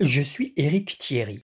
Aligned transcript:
Je 0.00 0.22
suis 0.22 0.52
Éric 0.56 0.96
Thierry. 0.98 1.44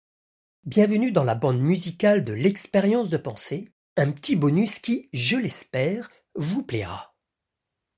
Bienvenue 0.66 1.14
dans 1.14 1.24
la 1.24 1.36
bande 1.36 1.62
musicale 1.62 2.26
de 2.26 2.34
l'expérience 2.34 3.10
de 3.10 3.16
pensée, 3.16 3.70
un 3.96 4.12
petit 4.12 4.36
bonus 4.36 4.80
qui, 4.80 5.10
je 5.14 5.38
l'espère, 5.38 6.12
vous 6.36 6.62
plaira. 6.62 7.16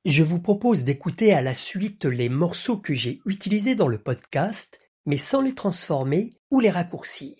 Je 0.05 0.21
vous 0.21 0.39
propose 0.39 0.83
d'écouter 0.83 1.33
à 1.33 1.41
la 1.41 1.55
suite 1.55 2.05
les 2.05 2.29
morceaux 2.29 2.77
que 2.77 2.93
j'ai 2.93 3.19
utilisés 3.25 3.73
dans 3.73 3.87
le 3.87 3.97
podcast, 3.97 4.79
mais 5.07 5.17
sans 5.17 5.41
les 5.41 5.55
transformer 5.55 6.29
ou 6.51 6.59
les 6.59 6.69
raccourcir. 6.69 7.35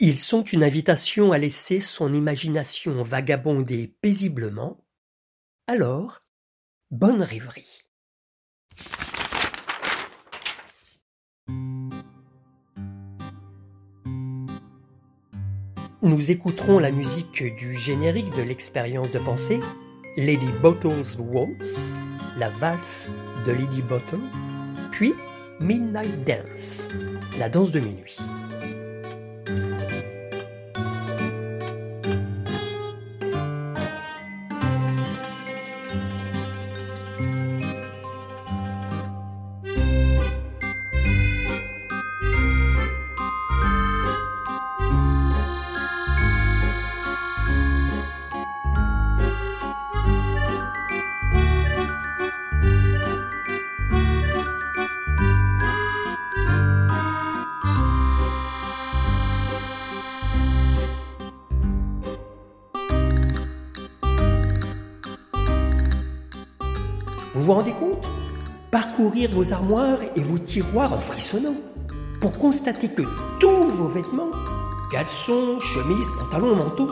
Ils 0.00 0.18
sont 0.18 0.42
une 0.42 0.64
invitation 0.64 1.30
à 1.30 1.38
laisser 1.38 1.78
son 1.78 2.12
imagination 2.12 3.00
vagabonder 3.04 3.96
paisiblement. 4.00 4.84
Alors, 5.68 6.24
bonne 6.90 7.22
rêverie. 7.22 7.82
Nous 16.06 16.30
écouterons 16.30 16.78
la 16.78 16.92
musique 16.92 17.42
du 17.56 17.74
générique 17.74 18.30
de 18.36 18.42
l'expérience 18.42 19.10
de 19.10 19.18
pensée, 19.18 19.58
Lady 20.16 20.46
Bottle's 20.62 21.18
Waltz, 21.18 21.94
la 22.38 22.48
valse 22.48 23.10
de 23.44 23.50
Lady 23.50 23.82
Bottle, 23.82 24.20
puis 24.92 25.14
Midnight 25.58 26.24
Dance, 26.24 26.90
la 27.40 27.48
danse 27.48 27.72
de 27.72 27.80
minuit. 27.80 28.18
Vous 67.36 67.42
vous 67.42 67.52
rendez 67.52 67.72
compte? 67.72 68.08
Parcourir 68.70 69.30
vos 69.30 69.52
armoires 69.52 69.98
et 70.16 70.22
vos 70.22 70.38
tiroirs 70.38 70.94
en 70.94 70.98
frissonnant 70.98 71.54
pour 72.18 72.32
constater 72.38 72.88
que 72.88 73.02
tous 73.38 73.68
vos 73.68 73.88
vêtements, 73.88 74.30
caleçons, 74.90 75.60
chemises, 75.60 76.08
pantalons, 76.18 76.56
manteaux, 76.56 76.88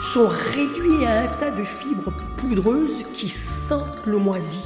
sont 0.00 0.26
réduits 0.26 1.06
à 1.06 1.22
un 1.22 1.26
tas 1.38 1.52
de 1.52 1.62
fibres 1.62 2.12
poudreuses 2.36 3.04
qui 3.12 3.28
sentent 3.28 4.04
le 4.04 4.18
moisi. 4.18 4.58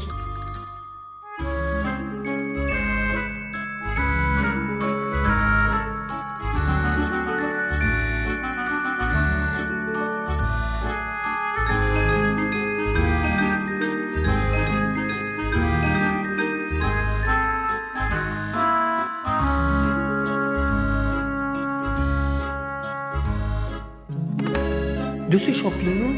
De 25.39 25.45
ce 25.45 25.53
champignon, 25.53 26.11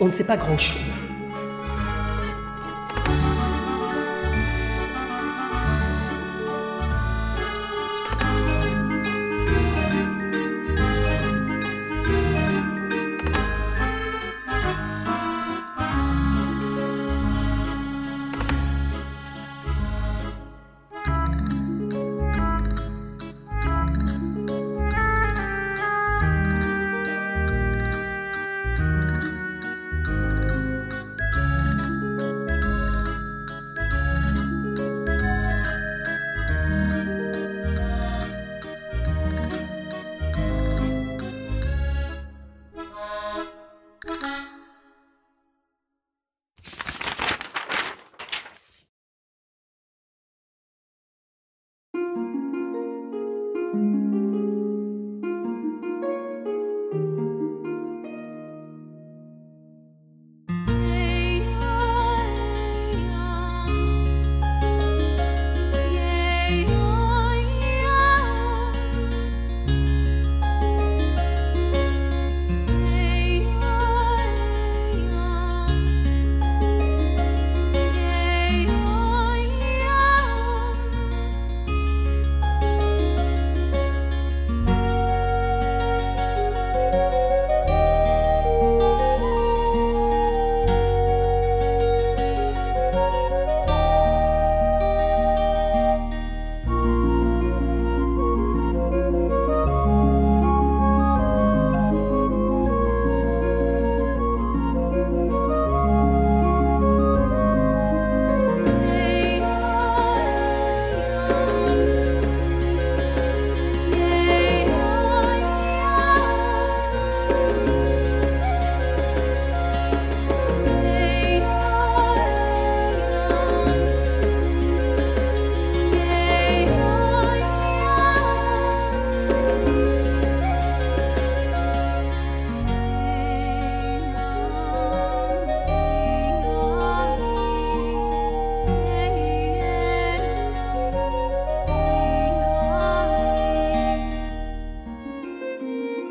on 0.00 0.04
ne 0.04 0.12
sait 0.12 0.22
pas 0.22 0.36
grand-chose. 0.36 0.95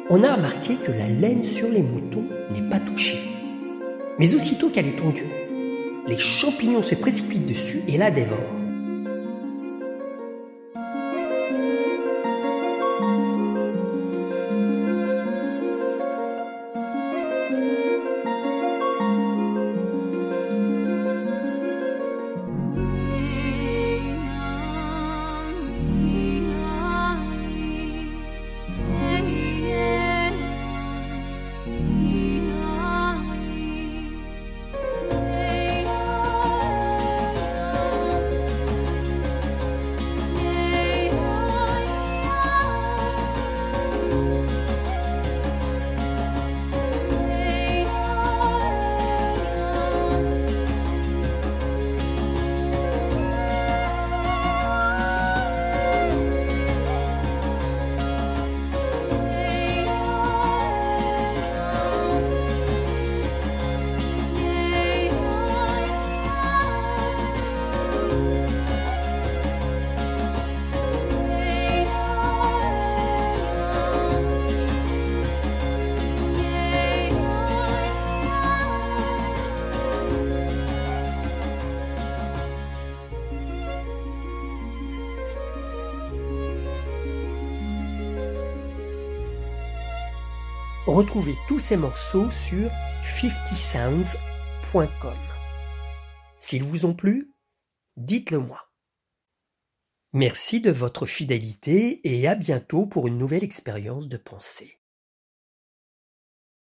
On 0.08 0.24
a 0.24 0.36
remarqué 0.36 0.76
que 0.76 0.92
la 0.92 1.08
laine 1.08 1.44
sur 1.44 1.68
les 1.68 1.82
moutons 1.82 2.26
n'est 2.52 2.70
pas 2.70 2.80
touchée. 2.80 3.18
Mais 4.20 4.36
aussitôt 4.36 4.70
qu'elle 4.70 4.86
est 4.86 5.00
tondue, 5.00 5.26
les 6.08 6.20
champignons 6.20 6.84
se 6.84 6.94
précipitent 6.94 7.48
dessus 7.48 7.82
et 7.88 7.98
la 7.98 8.12
dévorent. 8.12 8.65
Retrouvez 90.88 91.36
tous 91.48 91.58
ces 91.58 91.78
morceaux 91.78 92.30
sur 92.30 92.70
50sounds.com. 93.04 95.14
S'ils 96.38 96.62
vous 96.62 96.86
ont 96.86 96.94
plu, 96.94 97.34
dites-le 97.98 98.38
moi. 98.38 98.70
Merci 100.14 100.62
de 100.62 100.70
votre 100.70 101.08
fidélité 101.08 102.02
et 102.04 102.28
à 102.28 102.36
bientôt 102.36 102.86
pour 102.86 103.08
une 103.08 103.18
nouvelle 103.18 103.44
expérience 103.44 104.08
de 104.08 104.18
pensée. 104.18 104.80